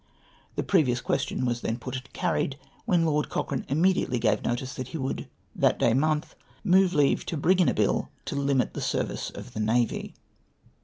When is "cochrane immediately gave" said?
3.29-4.43